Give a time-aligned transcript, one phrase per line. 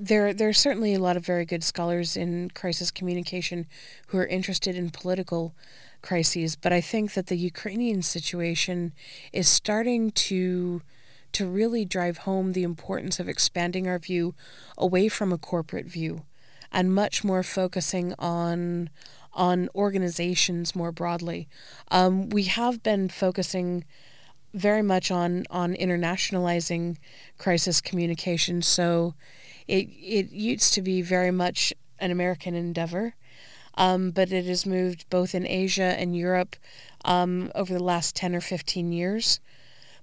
[0.00, 3.66] there there are certainly a lot of very good scholars in crisis communication
[4.08, 5.54] who are interested in political
[6.00, 8.94] crises, but I think that the Ukrainian situation
[9.32, 10.80] is starting to
[11.32, 14.34] to really drive home the importance of expanding our view
[14.78, 16.22] away from a corporate view
[16.72, 18.88] and much more focusing on
[19.34, 21.46] on organizations more broadly.
[21.90, 23.84] Um, we have been focusing
[24.54, 26.96] very much on on internationalizing
[27.36, 28.62] crisis communication.
[28.62, 29.14] So
[29.70, 33.14] it it used to be very much an American endeavor,
[33.74, 36.56] um, but it has moved both in Asia and Europe
[37.04, 39.40] um, over the last ten or fifteen years.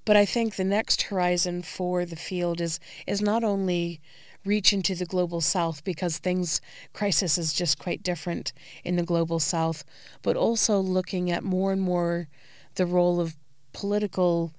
[0.06, 4.00] But I think the next horizon for the field is is not only
[4.46, 6.62] reach into the global south because things
[6.94, 8.54] crisis is just quite different
[8.86, 9.84] in the global south,
[10.22, 12.30] but also looking at more and more
[12.76, 13.36] the role of
[13.74, 14.54] political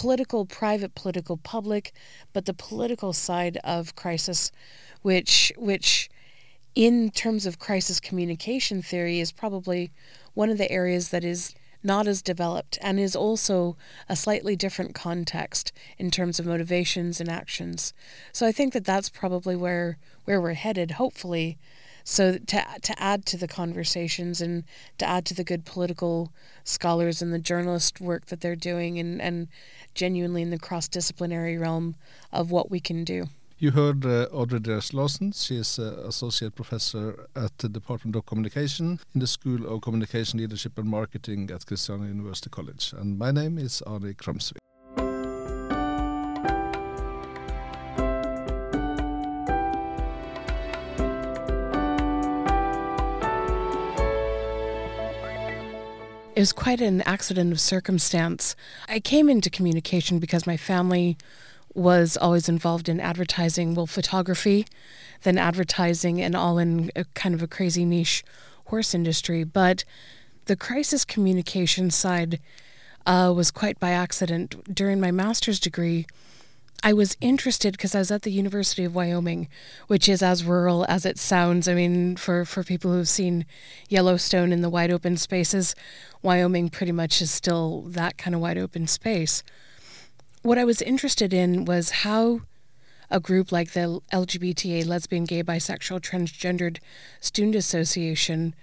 [0.00, 1.92] political, private, political, public,
[2.32, 4.50] but the political side of crisis,
[5.02, 6.08] which which
[6.74, 9.92] in terms of crisis communication theory is probably
[10.32, 13.76] one of the areas that is not as developed and is also
[14.08, 17.92] a slightly different context in terms of motivations and actions.
[18.32, 21.58] So I think that that's probably where where we're headed hopefully
[22.04, 24.64] so to to add to the conversations and
[24.98, 26.32] to add to the good political
[26.64, 29.48] scholars and the journalist work that they're doing and, and
[29.94, 31.96] genuinely in the cross disciplinary realm
[32.32, 33.26] of what we can do.
[33.58, 35.32] You heard uh, Audra Diers-Lawson.
[35.32, 40.40] She is uh, associate professor at the Department of Communication in the School of Communication
[40.40, 42.94] Leadership and Marketing at Kristiania University College.
[42.96, 44.69] And my name is Arne Krumsvik.
[56.40, 58.56] It was quite an accident of circumstance.
[58.88, 61.18] I came into communication because my family
[61.74, 64.66] was always involved in advertising, well, photography,
[65.22, 68.24] then advertising, and all in kind of a crazy niche
[68.68, 69.44] horse industry.
[69.44, 69.84] But
[70.46, 72.40] the crisis communication side
[73.04, 74.74] uh, was quite by accident.
[74.74, 76.06] During my master's degree,
[76.82, 79.48] I was interested because I was at the University of Wyoming,
[79.86, 81.68] which is as rural as it sounds.
[81.68, 83.44] I mean, for, for people who've seen
[83.90, 85.74] Yellowstone in the wide open spaces,
[86.22, 89.42] Wyoming pretty much is still that kind of wide open space.
[90.42, 92.40] What I was interested in was how
[93.10, 96.78] a group like the LGBTA, Lesbian, Gay, Bisexual, Transgendered
[97.20, 98.54] Student Association,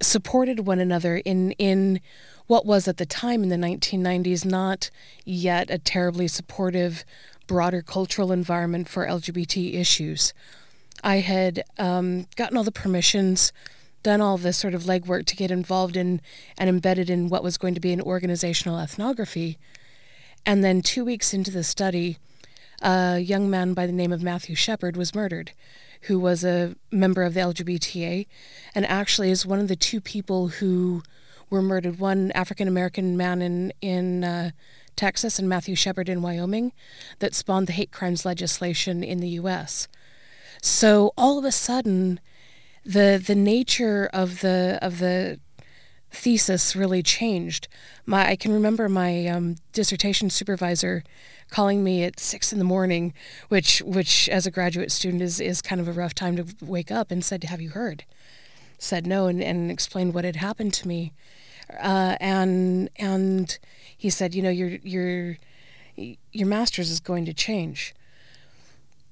[0.00, 2.00] supported one another in in
[2.46, 4.90] what was at the time in the 1990s not
[5.24, 7.04] yet a terribly supportive,
[7.46, 10.32] broader cultural environment for LGBT issues.
[11.04, 13.52] I had um, gotten all the permissions,
[14.02, 16.20] done all this sort of legwork to get involved in
[16.56, 19.58] and embedded in what was going to be an organizational ethnography.
[20.46, 22.16] And then two weeks into the study,
[22.80, 25.52] a young man by the name of Matthew Shepard was murdered,
[26.02, 28.26] who was a member of the LGBTA
[28.74, 31.02] and actually is one of the two people who
[31.50, 31.98] were murdered.
[31.98, 34.50] One African American man in in uh,
[34.96, 36.72] Texas and Matthew Shepard in Wyoming,
[37.20, 39.88] that spawned the hate crimes legislation in the U.S.
[40.60, 42.20] So all of a sudden,
[42.84, 45.40] the the nature of the of the
[46.10, 47.68] thesis really changed.
[48.06, 51.04] My I can remember my um, dissertation supervisor
[51.50, 53.14] calling me at six in the morning,
[53.48, 56.90] which which as a graduate student is is kind of a rough time to wake
[56.90, 58.04] up, and said, "Have you heard?"
[58.78, 61.12] Said no, and, and explained what had happened to me
[61.76, 63.58] uh, and and
[63.96, 65.36] he said, you know, your your
[65.96, 67.94] your master's is going to change.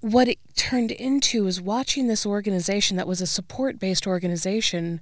[0.00, 5.00] What it turned into was watching this organization that was a support based organization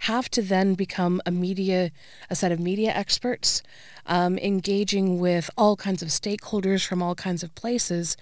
[0.00, 1.90] have to then become a media,
[2.30, 3.62] a set of media experts,
[4.06, 8.16] um, engaging with all kinds of stakeholders from all kinds of places,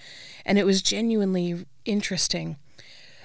[0.45, 2.57] and it was genuinely interesting.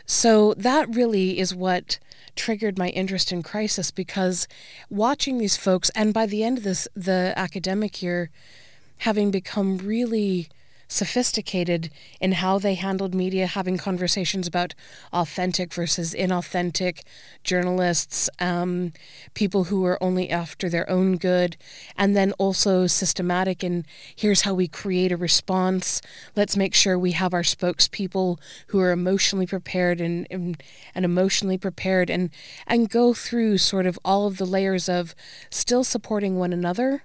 [0.05, 1.99] So that really is what
[2.35, 4.47] triggered my interest in crisis because
[4.89, 8.29] watching these folks, and by the end of this, the academic year,
[8.99, 10.49] having become really
[10.91, 14.75] sophisticated in how they handled media, having conversations about
[15.13, 17.03] authentic versus inauthentic
[17.45, 18.91] journalists, um,
[19.33, 21.55] people who are only after their own good,
[21.95, 26.01] and then also systematic in here's how we create a response.
[26.35, 28.37] Let's make sure we have our spokespeople
[28.67, 30.61] who are emotionally prepared and, and,
[30.93, 32.29] and emotionally prepared and,
[32.67, 35.15] and go through sort of all of the layers of
[35.49, 37.03] still supporting one another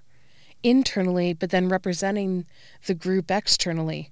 [0.63, 2.45] internally, but then representing
[2.85, 4.11] the group externally.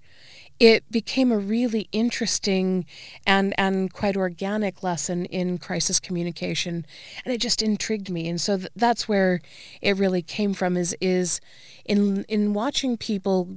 [0.57, 2.85] It became a really interesting
[3.27, 6.85] and, and quite organic lesson in crisis communication,
[7.25, 8.29] and it just intrigued me.
[8.29, 9.41] And so th- that's where
[9.81, 10.77] it really came from.
[10.77, 11.41] Is is
[11.83, 13.49] in in watching people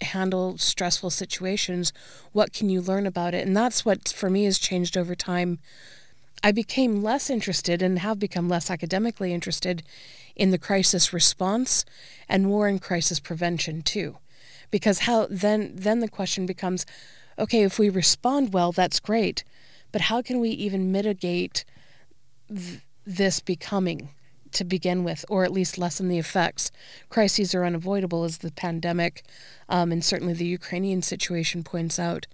[0.00, 1.92] handle stressful situations?
[2.32, 3.46] What can you learn about it?
[3.46, 5.60] And that's what for me has changed over time.
[6.42, 9.84] I became less interested and have become less academically interested
[10.36, 11.84] in the crisis response
[12.28, 14.16] and more in crisis prevention too.
[14.70, 16.86] Because how then then the question becomes
[17.38, 19.42] okay, if we respond well, that's great,
[19.90, 21.64] but how can we even mitigate
[22.48, 24.10] th- this becoming
[24.52, 26.70] to begin with, or at least lessen the effects?
[27.08, 29.24] Crises are unavoidable, as the pandemic
[29.68, 32.26] um, and certainly the Ukrainian situation points out.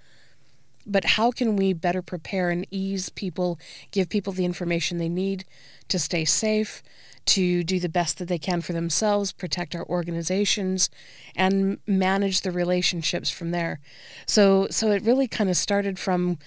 [0.84, 3.58] But how can we better prepare and ease people,
[3.90, 5.44] give people the information they need
[5.88, 6.82] to stay safe,
[7.28, 10.90] to do the best that they can for themselves, protect our organizations,
[11.36, 13.80] and manage the relationships from there.
[14.26, 16.38] So, so it really kind of started from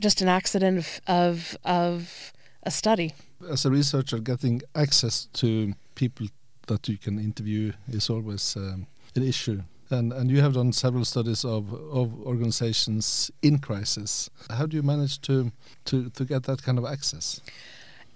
[0.00, 2.32] just an accident of of,
[2.62, 3.14] a study.
[3.50, 6.26] As a researcher, getting access to people
[6.66, 8.86] that you can interview is always um,
[9.16, 9.62] an issue.
[9.90, 14.28] And, and you have done several studies of, of organizations in crisis.
[14.50, 15.50] How do you manage to,
[15.86, 17.40] to, to get that kind of access?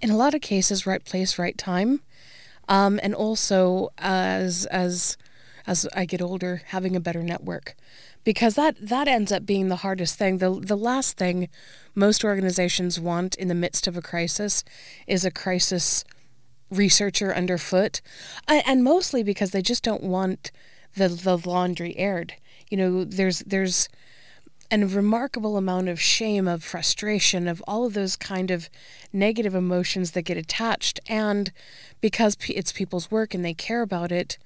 [0.03, 2.01] In a lot of cases, right place, right time,
[2.67, 5.17] um, and also as as
[5.65, 7.75] as I get older, having a better network,
[8.25, 10.39] because that that ends up being the hardest thing.
[10.39, 11.47] the The last thing
[11.95, 14.63] most organizations want in the midst of a crisis
[15.07, 16.03] is a crisis
[16.69, 18.01] researcher underfoot,
[18.47, 20.51] and mostly because they just don't want
[20.97, 22.33] the the laundry aired.
[22.69, 23.87] You know, there's there's
[24.73, 28.71] and a remarkable amount of shame, of frustration, of all of those kind of
[29.13, 30.99] negative emotions that get attached.
[31.05, 31.51] And
[32.01, 34.39] because it's people's work and they care about it,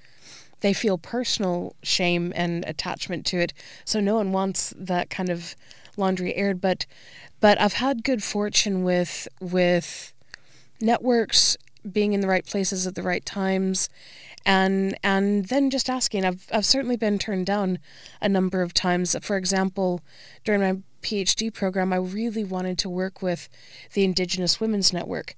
[0.59, 3.53] they feel personal shame and attachment to it.
[3.85, 5.55] So no one wants that kind of
[5.95, 6.59] laundry aired.
[6.59, 6.85] But
[7.39, 10.11] but I've had good fortune with with
[10.81, 11.55] networks
[11.89, 13.87] being in the right places at the right times
[14.47, 16.25] and and then just asking.
[16.25, 17.77] I've I've certainly been turned down
[18.21, 19.15] a number of times.
[19.21, 20.01] For example
[20.43, 23.49] during my PhD program I really wanted to work with
[23.93, 25.35] the Indigenous Women's Network.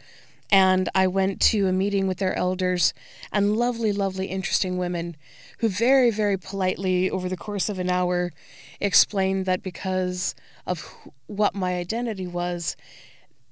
[0.52, 2.94] And I went to a meeting with their elders
[3.32, 5.16] and lovely lovely interesting women
[5.58, 8.32] who very very politely over the course of an hour
[8.80, 10.36] explained that because
[10.68, 10.96] of
[11.26, 12.76] what my identity was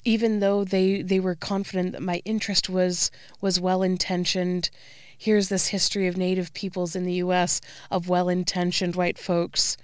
[0.07, 3.11] even though they, they were confident that my interest was
[3.41, 4.69] was well intentioned
[5.17, 7.59] here's this history of native peoples in the US
[7.91, 9.75] of well-intentioned white folks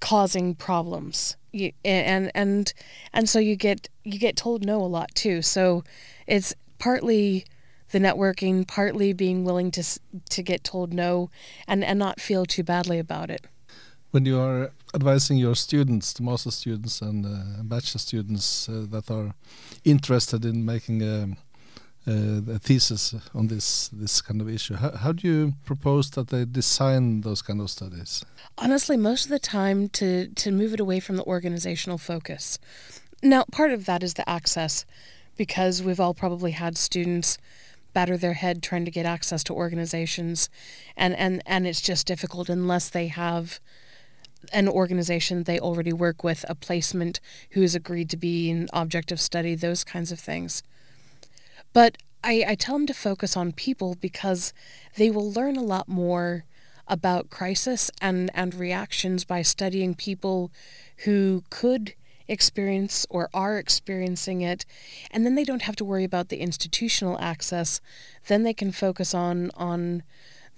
[0.00, 1.36] causing problems.
[1.50, 2.72] You, and and
[3.14, 5.40] and so you get you get told no a lot too.
[5.40, 5.82] So
[6.26, 7.46] it's partly
[7.90, 9.82] the networking, partly being willing to
[10.28, 11.30] to get told no
[11.66, 13.46] and and not feel too badly about it.
[14.10, 19.10] When you are advising your students, the master students and uh, bachelor students uh, that
[19.10, 19.34] are
[19.84, 21.36] interested in making a
[22.08, 24.74] a thesis on this this kind of issue.
[24.76, 28.24] How, how do you propose that they design those kind of studies?
[28.56, 32.58] Honestly, most of the time to to move it away from the organizational focus.
[33.22, 34.86] Now, part of that is the access,
[35.36, 37.36] because we've all probably had students
[37.92, 40.48] batter their head trying to get access to organizations,
[40.96, 43.60] and and and it's just difficult unless they have
[44.52, 49.12] an organization they already work with, a placement who has agreed to be an object
[49.12, 50.62] of study, those kinds of things.
[51.72, 54.52] But I, I tell them to focus on people because
[54.96, 56.44] they will learn a lot more
[56.86, 60.50] about crisis and, and reactions by studying people
[61.04, 61.94] who could
[62.26, 64.66] experience or are experiencing it
[65.10, 67.80] and then they don't have to worry about the institutional access
[68.26, 70.02] then they can focus on on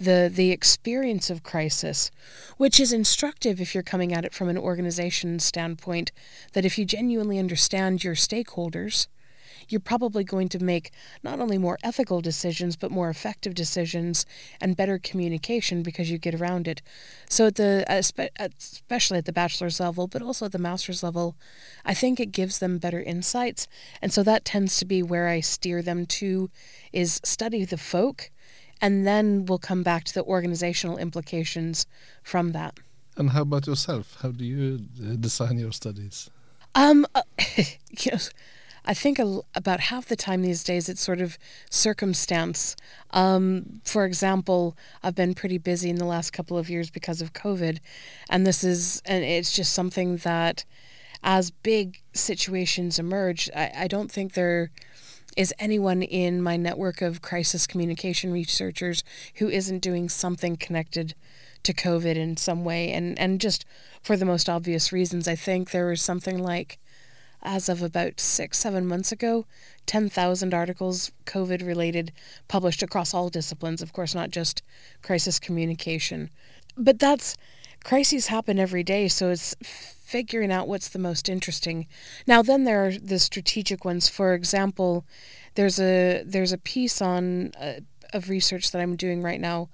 [0.00, 2.11] the the experience of crisis
[2.57, 6.11] which is instructive if you're coming at it from an organization standpoint
[6.54, 9.07] that if you genuinely understand your stakeholders
[9.71, 10.90] you're probably going to make
[11.23, 14.26] not only more ethical decisions, but more effective decisions
[14.61, 16.83] and better communication because you get around it.
[17.28, 17.85] So, at the
[18.38, 21.37] especially at the bachelor's level, but also at the master's level,
[21.85, 23.69] I think it gives them better insights.
[24.02, 26.50] And so that tends to be where I steer them to
[26.92, 28.30] is study the folk
[28.80, 31.87] and then we'll come back to the organizational implications
[32.22, 32.78] from that.
[33.16, 34.16] And how about yourself?
[34.22, 36.30] How do you uh, design your studies?
[36.75, 37.22] Um, uh,
[37.56, 38.18] you know,
[38.84, 41.38] I think a, about half the time these days it's sort of
[41.70, 42.76] circumstance.
[43.10, 47.32] Um, for example, I've been pretty busy in the last couple of years because of
[47.32, 47.78] COVID,
[48.30, 50.64] and this is and it's just something that,
[51.22, 54.70] as big situations emerge, I, I don't think there
[55.37, 59.04] is anyone in my network of crisis communication researchers
[59.37, 61.14] who isn't doing something connected
[61.62, 63.64] to COVID in some way, and and just
[64.02, 65.28] for the most obvious reasons.
[65.28, 66.78] I think there was something like
[67.42, 69.46] as of about six, seven months ago,
[69.87, 72.12] 10,000 articles COVID related
[72.49, 74.62] published across all disciplines, of course, not just
[75.02, 76.30] crisis communication.
[76.76, 77.37] But that's
[77.82, 79.54] crises happen every day, so it's
[80.10, 81.86] figuring out what's the most interesting.
[82.26, 84.08] Now, then there are the strategic ones.
[84.08, 85.04] For example,
[85.54, 87.80] there's a there's a piece on uh,
[88.12, 89.68] of research that I'm doing right now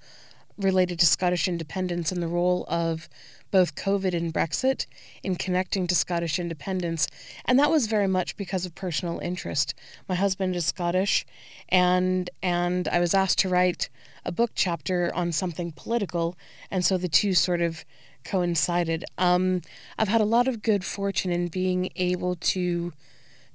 [0.57, 3.09] related to Scottish independence and the role of
[3.51, 4.85] both COVID and Brexit
[5.23, 7.07] in connecting to Scottish independence.
[7.45, 9.73] And that was very much because of personal interest.
[10.09, 11.25] My husband is Scottish
[11.69, 13.89] and and I was asked to write
[14.25, 16.35] a book chapter on something political
[16.69, 17.85] and so the two sort of
[18.27, 19.05] coincided.
[19.17, 19.61] Um,
[19.97, 22.93] I've had a lot of good fortune in being able to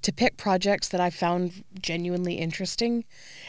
[0.03, 3.05] to pick projects that I found genuinely interesting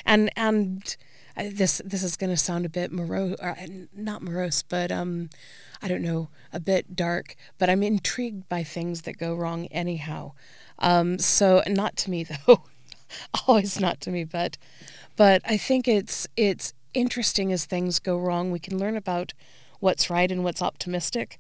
[0.06, 0.96] and and
[1.36, 5.30] this this is going to sound a bit morose, or uh, not morose, but um,
[5.82, 7.36] I don't know, a bit dark.
[7.58, 10.34] But I'm intrigued by things that go wrong anyhow.
[10.80, 12.64] Um, so not to me though,
[13.48, 14.58] always not to me, but
[15.16, 18.52] but I think it's it's interesting as things go wrong.
[18.52, 19.34] We can learn about
[19.84, 21.38] what's right and what's optimistic.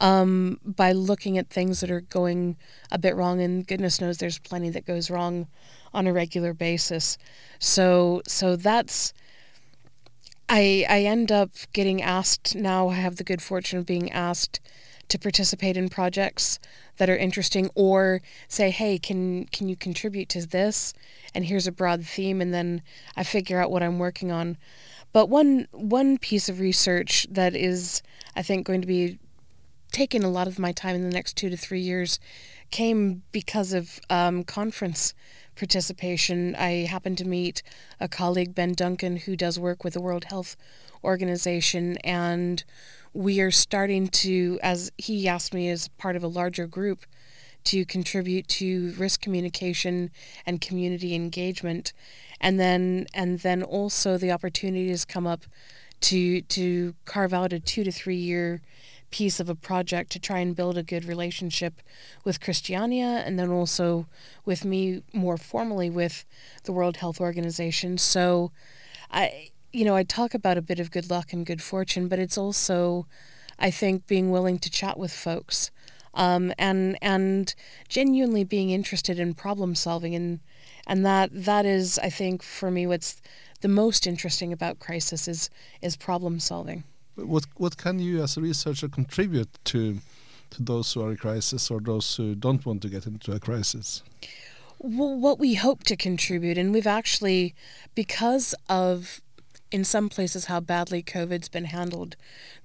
[0.00, 2.56] Um, by looking at things that are going
[2.90, 5.46] a bit wrong, and goodness knows there's plenty that goes wrong
[5.92, 7.18] on a regular basis.
[7.58, 9.12] So, so that's
[10.48, 12.88] I I end up getting asked now.
[12.88, 14.60] I have the good fortune of being asked
[15.08, 16.58] to participate in projects
[16.96, 20.94] that are interesting, or say, hey, can can you contribute to this?
[21.34, 22.82] And here's a broad theme, and then
[23.16, 24.56] I figure out what I'm working on.
[25.12, 28.02] But one one piece of research that is,
[28.36, 29.18] I think, going to be
[29.92, 32.20] taking a lot of my time in the next two to three years
[32.70, 35.14] came because of um, conference
[35.56, 36.54] participation.
[36.54, 37.62] I happened to meet
[37.98, 40.56] a colleague, Ben Duncan, who does work with the World Health
[41.02, 42.62] Organization, and
[43.12, 47.04] we are starting to, as he asked me as part of a larger group,
[47.64, 50.10] to contribute to risk communication
[50.46, 51.92] and community engagement,
[52.40, 55.44] and then and then also the opportunity has come up
[56.00, 58.62] to to carve out a two to three year
[59.10, 61.80] piece of a project to try and build a good relationship
[62.24, 64.06] with Kristiania and then also
[64.44, 66.24] with me more formally with
[66.64, 67.98] the World Health Organization.
[67.98, 68.52] So
[69.10, 72.18] I you know, I talk about a bit of good luck and good fortune, but
[72.18, 73.06] it's also
[73.58, 75.70] I think being willing to chat with folks.
[76.14, 77.54] Um, and and
[77.88, 80.40] genuinely being interested in problem solving and
[80.86, 83.22] and that that is I think for me what's
[83.60, 85.50] the most interesting about crisis is
[85.80, 86.82] is problem solving.
[87.14, 89.98] What what can you as a researcher contribute to
[90.50, 93.38] to those who are in crisis or those who don't want to get into a
[93.38, 94.02] crisis?
[94.82, 97.54] Well, what we hope to contribute, and we've actually,
[97.94, 99.20] because of
[99.70, 102.16] in some places how badly COVID's been handled,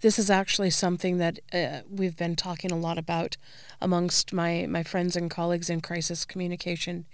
[0.01, 3.37] this is actually something that uh, we've been talking a lot about
[3.81, 7.05] amongst my, my friends and colleagues in crisis communication.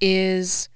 [0.00, 0.68] Is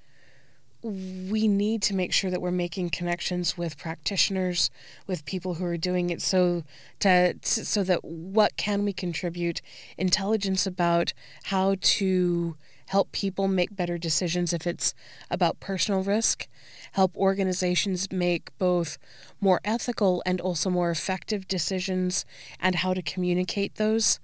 [0.83, 4.71] we need to make sure that we're making connections with practitioners,
[5.07, 6.63] with people who are doing it, so
[7.01, 9.61] to, so that what can we contribute,
[9.97, 11.13] intelligence about
[11.45, 12.57] how to
[12.89, 14.95] help people make better decisions if it's
[15.31, 16.49] about personal risk,
[16.93, 18.99] help organizations make both
[19.41, 22.25] more ethical and also more effective decisions,
[22.61, 24.19] and how to communicate those.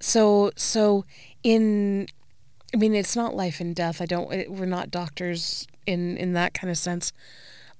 [0.00, 1.04] So so
[1.42, 2.08] in
[2.74, 4.00] I mean, it's not life and death.
[4.00, 4.50] I don't.
[4.50, 7.12] We're not doctors in in that kind of sense,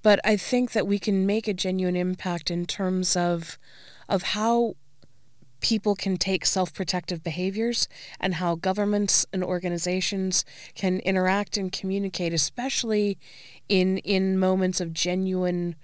[0.03, 3.59] but I think that we can make a genuine impact in terms of
[4.09, 4.75] of how
[5.63, 7.89] people can take self-protective behaviors
[8.21, 13.17] and how governments and organizations can interact and communicate especially
[13.69, 15.75] in in moments of genuine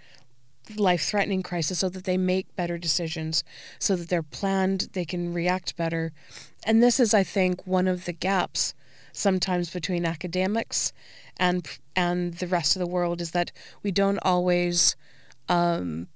[0.77, 3.43] life-threatening crisis so that they make better decisions
[3.79, 6.13] so that they're planned they can react better.
[6.67, 8.75] And this is i think one of the gaps
[9.13, 10.93] sometimes between academics
[11.39, 11.67] and
[11.97, 14.97] and the rest of the world is that we don't always
[15.49, 16.09] um,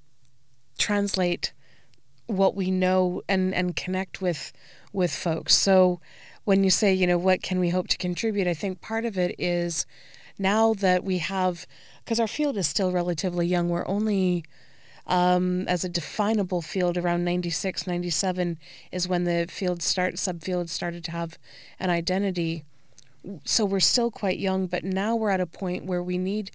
[0.79, 1.53] translate
[2.33, 4.53] what we know and and connect with
[4.93, 5.55] with folks.
[5.55, 6.01] So
[6.45, 9.17] when you say, you know, what can we hope to contribute, I think part of
[9.17, 9.87] it is
[10.39, 11.67] now that we have
[12.05, 14.45] because our field is still relatively young, we're only
[15.07, 18.59] um, as a definable field around 96, 97
[18.93, 21.39] is when the field start subfield started to have
[21.81, 22.65] an identity
[23.45, 26.51] so we're still quite young, but now we're at a point where we need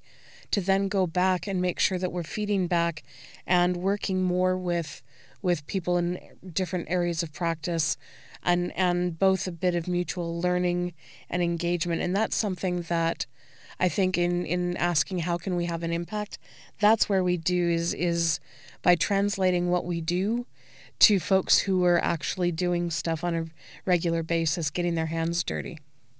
[0.51, 3.03] to then go back and make sure that we're feeding back
[3.45, 5.01] and working more with
[5.41, 6.19] with people in
[6.53, 7.97] different areas of practice
[8.43, 10.93] and and both a bit of mutual learning
[11.29, 12.01] and engagement.
[12.01, 13.25] And that's something that
[13.79, 16.39] I think in in asking how can we have an impact
[16.79, 18.39] that's where we do is is
[18.81, 20.45] by translating what we do
[20.99, 23.45] to folks who are actually doing stuff on a
[23.85, 25.77] regular basis getting their hands dirty.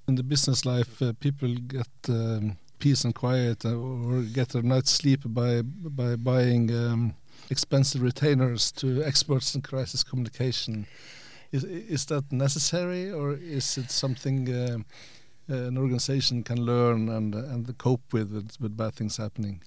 [0.07, 4.61] In the business life, uh, people get um, peace and quiet uh, or get a
[4.61, 7.15] night's sleep by by buying um,
[7.49, 10.87] expensive retainers to experts in crisis communication.
[11.51, 14.79] Is, is that necessary, or is it something uh,
[15.47, 19.61] an organization can learn and and cope with with bad things happening?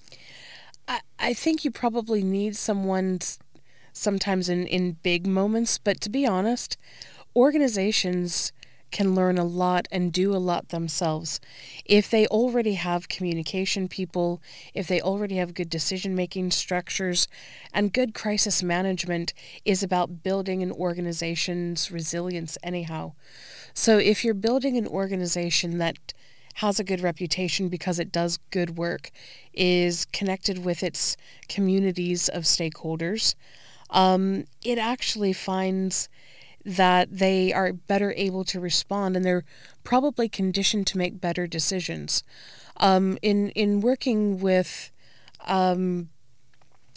[0.87, 3.19] I, I think you probably need someone
[3.93, 6.77] sometimes in, in big moments, but to be honest,
[7.35, 8.51] organizations
[8.91, 11.39] can learn a lot and do a lot themselves.
[11.85, 14.41] If they already have communication people,
[14.73, 17.27] if they already have good decision making structures,
[17.73, 19.33] and good crisis management
[19.65, 23.13] is about building an organization's resilience, anyhow.
[23.73, 26.13] So if you're building an organization that
[26.55, 29.09] has a good reputation because it does good work,
[29.53, 31.15] is connected with its
[31.47, 33.35] communities of stakeholders,
[33.89, 36.09] um, it actually finds
[36.65, 39.45] that they are better able to respond and they're
[39.83, 42.23] probably conditioned to make better decisions.
[42.77, 44.91] Um, in in working with
[45.45, 46.09] um,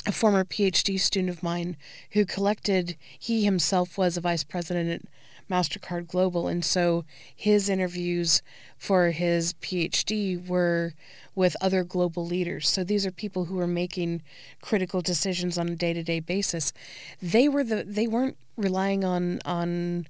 [0.06, 1.76] a former PhD student of mine
[2.12, 5.08] who collected, he himself was a vice president
[5.50, 8.42] MasterCard Global, and so his interviews
[8.76, 10.94] for his PhD were
[11.34, 12.68] with other global leaders.
[12.68, 14.22] So these are people who are making
[14.60, 16.72] critical decisions on a day-to-day basis.
[17.20, 20.06] They were the they weren't relying on on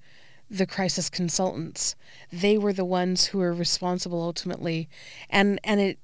[0.50, 1.97] the crisis consultants.
[2.31, 4.88] They were the ones who were responsible ultimately.
[5.31, 5.99] And and it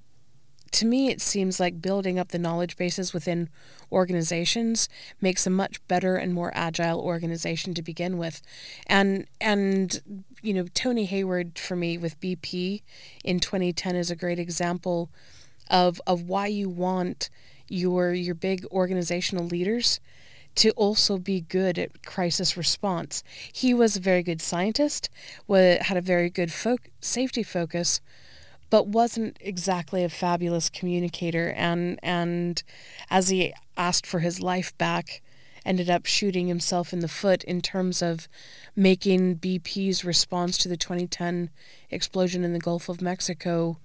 [0.73, 3.49] to me, it seems like building up the knowledge bases within
[3.91, 4.89] organizations
[5.21, 8.41] makes a much better and more agile organization to begin with.
[8.87, 12.83] And and you know, Tony Hayward for me with BP
[13.25, 15.11] in 2010 is a great example
[15.69, 17.31] of of why you want
[17.69, 20.01] your your big organizational leaders
[20.57, 23.23] to also be good at crisis response.
[23.53, 25.09] He was a very good scientist,
[25.49, 28.01] had a very good fo- safety focus,
[28.71, 32.63] but wasn't exactly a fabulous communicator and and
[33.11, 35.21] as he asked for his life back
[35.67, 38.29] ended up shooting himself in the foot in terms of
[38.75, 41.51] making BP's response to the 2010
[41.91, 43.79] explosion in the Gulf of Mexico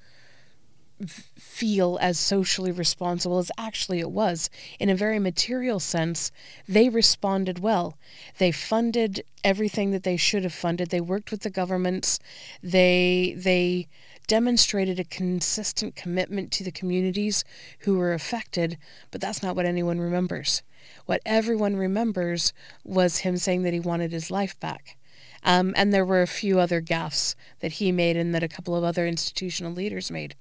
[1.05, 4.49] feel as socially responsible as actually it was.
[4.79, 6.31] In a very material sense,
[6.67, 7.97] they responded well.
[8.37, 10.89] They funded everything that they should have funded.
[10.89, 12.19] They worked with the governments.
[12.63, 13.87] They they
[14.27, 17.43] demonstrated a consistent commitment to the communities
[17.79, 18.77] who were affected,
[19.11, 20.63] but that's not what anyone remembers.
[21.05, 24.97] What everyone remembers was him saying that he wanted his life back.
[25.43, 28.75] Um, and there were a few other gaffes that he made and that a couple
[28.75, 30.35] of other institutional leaders made.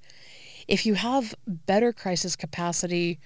[0.66, 3.18] If you have better crisis capacity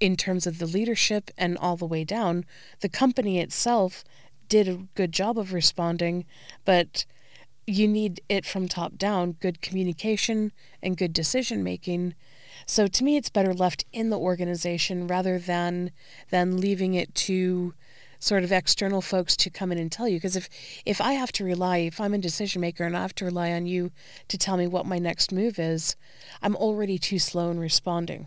[0.00, 2.44] in terms of the leadership and all the way down,
[2.80, 4.04] the company itself
[4.48, 6.24] did a good job of responding,
[6.64, 7.04] but
[7.66, 12.14] you need it from top down good communication and good decision making.
[12.66, 15.90] So to me it's better left in the organization rather than
[16.30, 17.74] than leaving it to
[18.18, 20.48] sort of external folks to come in and tell you because if
[20.84, 23.52] if I have to rely if I'm a decision maker and I have to rely
[23.52, 23.90] on you
[24.28, 25.96] to tell me what my next move is
[26.42, 28.26] I'm already too slow in responding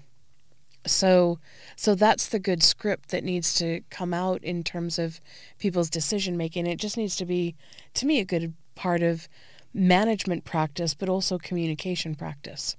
[0.86, 1.39] so
[1.75, 5.19] so that's the good script that needs to come out in terms of
[5.60, 7.56] people's decision making it just needs to be
[7.95, 9.27] to me a good part of
[9.73, 12.75] management practice, but also communication practice.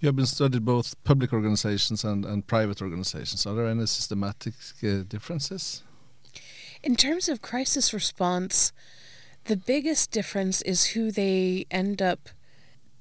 [0.00, 3.46] You have been studied both public organizations and, and private organizations.
[3.46, 5.82] Are there any systematic uh, differences?
[6.82, 8.72] In terms of crisis response,
[9.44, 12.28] the biggest difference is who they end up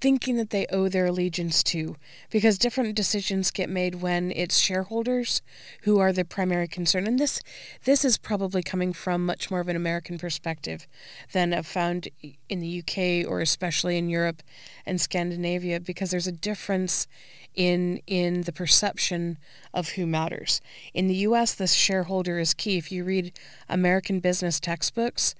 [0.02, 1.96] thinking that they owe their allegiance to
[2.32, 5.44] because different decisions get made when it's shareholders
[5.84, 7.40] who are the primary concern and this
[7.86, 10.88] this is probably coming from much more of an American perspective
[11.34, 12.10] than I've found
[12.50, 14.42] in the UK or especially in Europe
[14.86, 17.08] and Scandinavia because there's a difference
[17.54, 19.38] in in the perception
[19.74, 20.62] of who matters.
[20.94, 22.78] In the US the shareholder is key.
[22.78, 23.34] If you read
[23.70, 25.36] American business textbooks,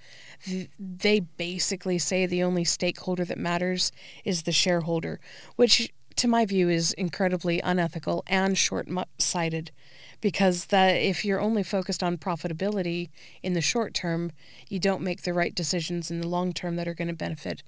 [0.80, 3.92] they basically say the only stakeholder that matters
[4.26, 5.20] is the shareholder,
[5.56, 9.72] which to my view is incredibly unethical and short-sighted
[10.20, 13.10] because that if you're only focused on profitability
[13.42, 14.32] in the short term,
[14.70, 17.64] you don't make the right decisions in the long term that are going to benefit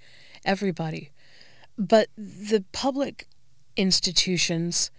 [0.45, 1.11] everybody.
[1.77, 3.27] But the public
[3.75, 4.91] institutions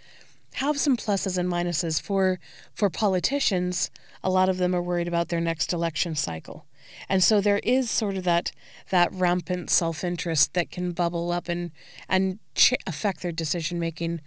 [0.54, 2.38] have some pluses and minuses for
[2.72, 3.90] for politicians
[4.22, 6.66] a lot of them are worried about their next election cycle
[7.08, 8.52] and so there is sort of that
[8.90, 11.70] that rampant self-interest that can bubble up and
[12.08, 14.20] and ch- affect their decision making.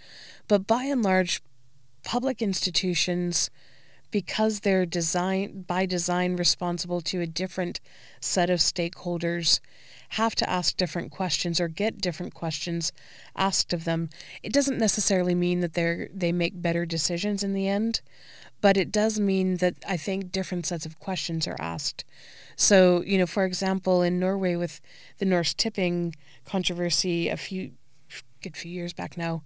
[0.47, 1.41] But by and large,
[2.03, 3.49] public institutions
[4.11, 7.79] because they're design by design responsible to a different
[8.21, 9.59] set of stakeholders
[10.09, 12.93] have to ask different questions or get different questions
[13.35, 14.09] asked of them
[14.41, 18.01] it doesn't necessarily mean that they're they make better decisions in the end
[18.61, 22.03] but it does mean that I think different sets of questions are asked.
[22.55, 24.81] So, you know, for example, in Norway with
[25.19, 26.15] the Norse tipping
[26.45, 27.71] controversy a few
[28.41, 29.43] good few years back now,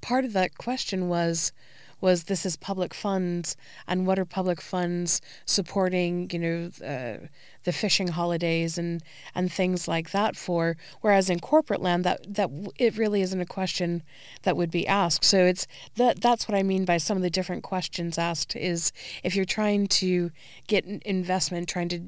[0.00, 1.52] part of that question was
[2.00, 7.26] was this is public funds and what are public funds supporting you know uh,
[7.64, 9.02] the fishing holidays and
[9.34, 10.76] and things like that for?
[11.00, 14.02] Whereas in corporate land that that it really isn't a question
[14.42, 15.24] that would be asked.
[15.24, 18.92] So it's that that's what I mean by some of the different questions asked is
[19.22, 20.30] if you're trying to
[20.66, 22.00] get investment trying to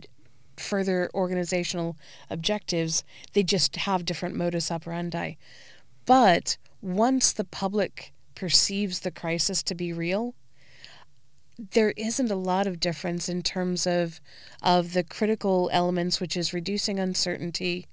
[0.57, 1.97] further organizational
[2.31, 5.35] objectives they just have different modus operandi.
[6.05, 10.35] But once the public perceives the crisis to be real,
[11.59, 14.21] there isn't a lot of difference in terms of
[14.63, 17.87] of the critical elements, which is reducing uncertainty,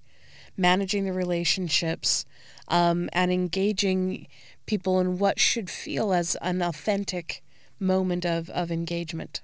[0.57, 2.25] managing the relationships,
[2.67, 4.27] um, and engaging
[4.65, 7.43] people in what should feel as an authentic
[7.79, 9.41] moment of, of engagement.